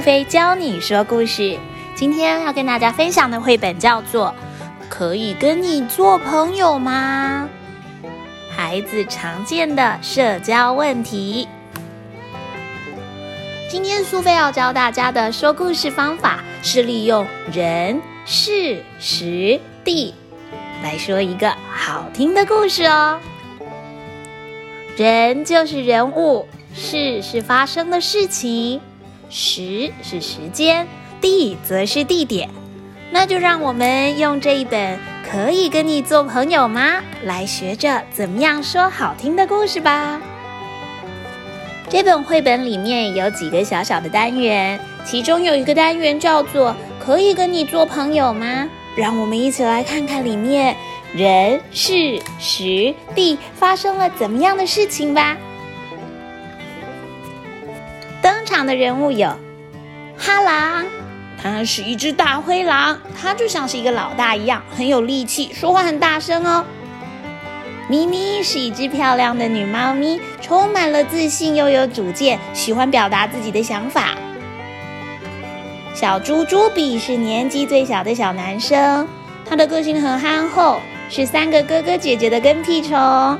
[0.00, 1.58] 苏菲教你说故事。
[1.94, 4.34] 今天要跟大家分享的绘本叫做
[4.88, 7.46] 《可以跟你做朋友吗》？
[8.50, 11.46] 孩子常见的社交问题。
[13.68, 20.14] 今天苏菲要教大家的说故事方法是利用人、事、时、地
[20.82, 23.20] 来说一个好听的故事哦。
[24.96, 28.80] 人就是人物，事是发生的事情。
[29.30, 30.86] 时是时间，
[31.20, 32.50] 地则是地点。
[33.12, 34.96] 那就让我们用这一本
[35.30, 40.20] 《可以跟你做朋友吗》来学着怎么样说好听的故事吧。
[41.88, 48.68] 这本绘本里面有几个小小的单元，其中有一个单元叫做“可以跟你做朋友吗”。
[48.96, 50.76] 让我们一起来看看里面
[51.14, 55.36] 人、事、时、地发生了怎么样的事情吧。
[58.66, 59.28] 的人物有
[60.16, 60.86] 哈狼，
[61.42, 66.64] 它是一只大灰狼，它就像是一个老大一样，很有力气，说话很大声哦。
[67.88, 74.14] 咪咪是一只漂亮的女猫咪，充满了自信又有主见，喜欢表达自己的想法。
[75.92, 79.08] 小猪猪比是年纪最小的小男生，
[79.44, 83.38] 他的个性很憨厚，是三个哥哥姐姐的跟屁虫。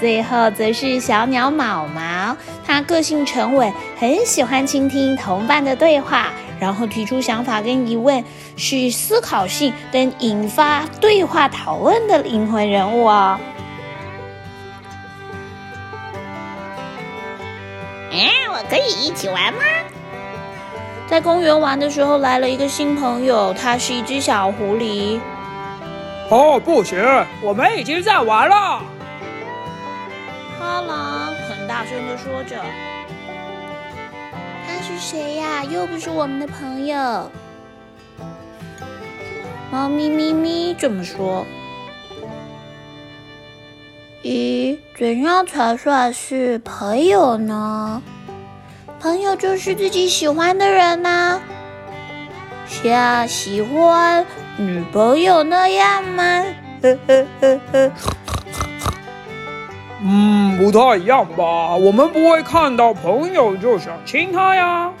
[0.00, 6.28] 最后则是小鸟毛毛，它个性沉稳，很喜欢倾听同伴的对话，
[6.60, 8.22] 然后提出想法跟疑问，
[8.56, 13.38] 是思考性跟引发对话讨论的灵魂人物哦。
[18.12, 19.60] 哎，我可以一起玩吗？
[21.08, 25.20] 在公园玩的时候，来了一个新朋友，它是一只小狐狸。
[26.30, 26.98] 哦，不行，
[27.40, 28.82] 我们已经在玩了。
[30.58, 32.56] 哈狼很大声的说着
[34.66, 35.62] ：“他是谁呀？
[35.64, 36.96] 又不是我们的朋友。”
[39.70, 41.44] 猫咪咪咪这么说
[44.22, 48.02] ：“咦，怎样才算是朋友呢？
[48.98, 51.38] 朋友就是自己喜欢的人呐，
[52.66, 54.24] 像喜欢
[54.56, 56.42] 女朋友那样吗？”
[56.82, 57.92] 呵呵呵呵。
[60.08, 61.74] 嗯，不太一样吧？
[61.74, 64.92] 我们不会看到朋友就想亲他呀。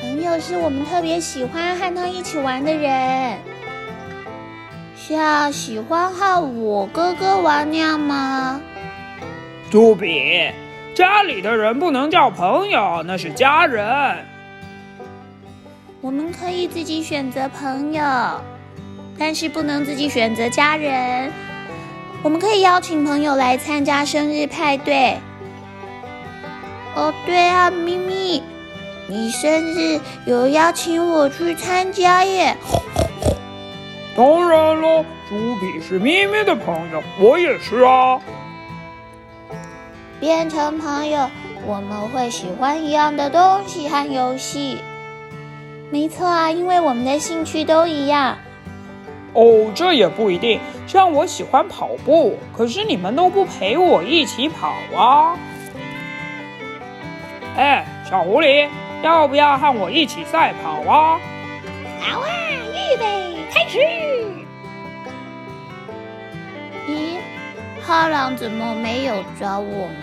[0.00, 3.38] 朋友是我们特别喜欢和他一起玩的人，
[4.96, 8.60] 像喜欢和我哥哥玩那样吗？
[9.70, 10.50] 杜比，
[10.92, 14.18] 家里的人不能叫朋友，那是家人。
[16.00, 18.02] 我们可以自己选择朋友，
[19.16, 21.32] 但是不能自己选择家人。
[22.22, 25.18] 我们可以邀请朋友来参加生日派对。
[26.94, 28.42] 哦，对啊，咪咪，
[29.08, 32.56] 你生日有邀请我去参加耶？
[34.14, 38.20] 当然了，朱比是咪咪的朋友，我也是啊。
[40.20, 41.28] 变成朋友，
[41.66, 44.78] 我们会喜欢一样的东西和游戏。
[45.90, 48.36] 没错啊，因为我们的兴趣都一样。
[49.32, 50.60] 哦，这也不一定。
[50.92, 55.34] 像我喜欢跑步，可是你们都不陪我一起跑啊！
[57.56, 58.68] 哎，小狐狸，
[59.02, 61.18] 要不要和我一起赛跑啊？
[61.98, 62.28] 好啊，
[62.74, 63.78] 预备，开始！
[66.86, 67.16] 咦，
[67.80, 69.96] 哈狼怎么没有抓我们？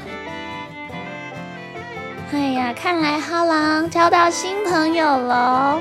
[2.34, 5.80] 哎呀，看来哈狼交到新朋友了。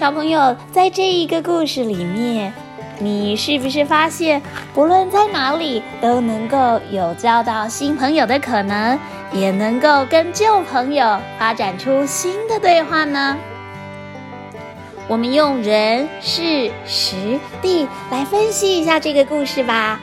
[0.00, 2.50] 小朋友，在这一个故事里面，
[2.98, 4.40] 你是不是发现，
[4.72, 8.98] 不论在哪里都能够有交到新朋友的可能，
[9.30, 13.36] 也能够跟旧朋友发展出新的对话呢？
[15.06, 20.00] 我们用人、事、时、地来分析一下这个故事吧。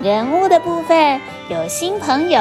[0.00, 2.40] 人物的部分有新朋友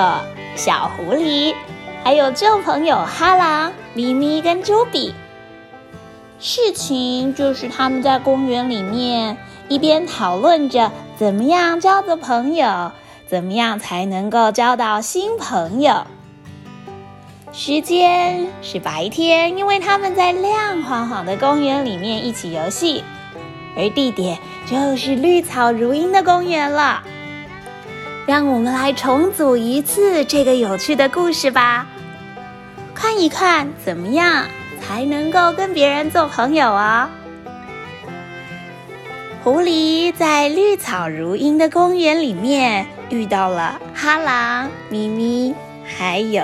[0.55, 1.55] 小狐狸，
[2.03, 5.11] 还有旧朋友哈狼、咪咪跟朱比。
[6.39, 9.37] 事情就是他们在公园里面
[9.67, 12.91] 一边讨论着怎么样交个朋友，
[13.27, 16.05] 怎么样才能够交到新朋友。
[17.53, 23.01] 时间是白天，因为他们在亮晃晃的公园里面一起游戏，
[23.77, 24.37] 而地点
[24.69, 27.01] 就是绿草如茵的公园了。
[28.27, 31.87] 让我们来重组一次这个有趣的故事吧，
[32.93, 34.45] 看一看怎么样。
[34.81, 37.09] 才能够跟别人做朋友啊！
[39.43, 45.53] 狐狸在绿草如茵的公园里面遇到了哈狼、咪咪，
[45.85, 46.43] 还有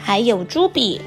[0.00, 1.00] 还有朱比。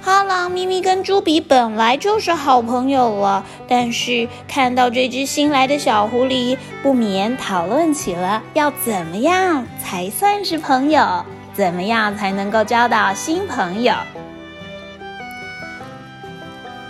[0.00, 11.24] 哈狼、咪咪跟朱比本来就是好朋友了，但是看到这只新来的小狐狸，不免讨论起了要怎么样才算是朋友，
[11.54, 13.94] 怎么样才能够交到新朋友。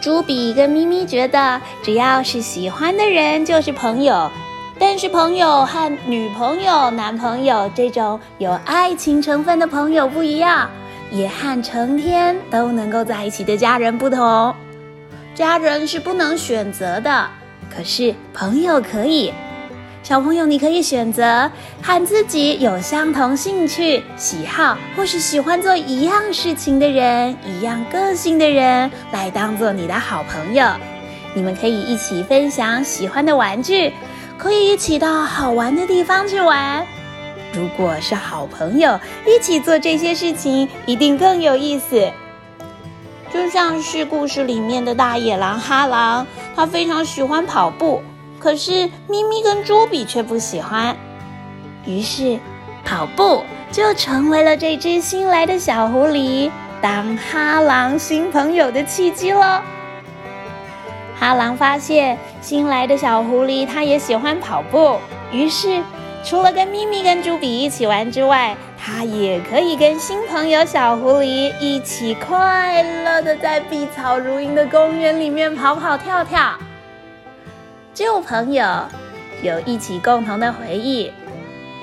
[0.00, 4.31] 朱比跟咪咪觉得，只要是喜欢的人就是朋友，
[4.79, 10.71] 但是朋友和女朋友、男朋友这种有爱情成分的朋友不一样。
[11.11, 14.55] 也和成天都能够在一起的家人不同，
[15.35, 17.27] 家人是不能选择的，
[17.75, 19.33] 可是朋友可以。
[20.08, 21.50] 小朋友，你可以选择
[21.82, 30.66] 和自己有相同兴趣、喜好，或是喜欢做一样事情的人、一样个性的人来当做你的好朋友。
[31.34, 33.93] 你们可以一起分享喜欢的玩具，
[34.38, 36.87] 可以一起到好玩的地方去玩。
[37.52, 42.10] 如果是好朋友，一起做这些事情一定更有意思。
[43.31, 46.26] 就像是故事里面的大野狼哈狼，
[46.56, 48.02] 他非常喜欢跑步，
[48.38, 50.96] 可是咪咪跟朱比却不喜欢。
[51.85, 52.38] 于是，
[52.85, 53.43] 跑步
[53.73, 56.50] 就成为了这只新来的小狐狸
[56.81, 59.61] 当哈狼新朋友的契机喽。
[61.19, 64.99] 哈狼发现新来的小狐狸他也喜欢跑步，
[65.32, 65.82] 于是。
[66.25, 76.58] 除了跟咪咪、跟朱比一起玩之外，它也可以跟新朋友小狐狸一起快乐的在碧草如茵的公园里面跑跑跳跳。
[77.99, 78.65] 旧朋友
[79.43, 81.11] 有一起共同的回忆，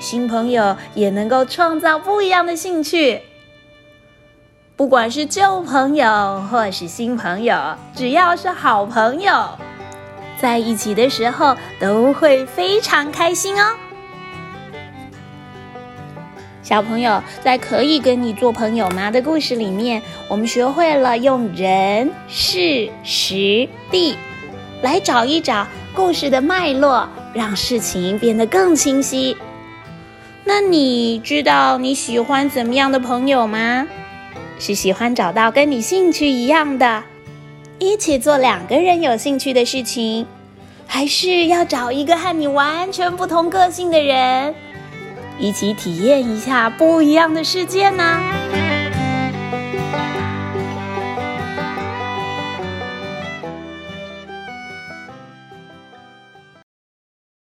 [0.00, 3.20] 新朋友也能够创造不一样的兴趣。
[4.76, 9.58] 不管是旧朋友或是新朋友，只要是好朋友，
[10.40, 13.76] 在一起的时候都会非常开心哦。
[16.62, 24.16] 小朋友在《可以跟你做朋友吗》的故事里面，我们学会了用人、事、时、地
[24.80, 25.66] 来找一找
[25.96, 29.34] 故事的脉络，让事情变得更清晰。
[30.44, 33.86] 那你知道你喜欢怎么样的朋友吗？
[34.58, 37.02] 是喜欢找到跟你兴趣一样的，
[37.78, 40.26] 一起做两个人有兴趣的事情，
[40.86, 44.54] 还是要找一个和你完全不同个性的人？
[45.38, 48.20] 一起体验一下不一样的世界呢？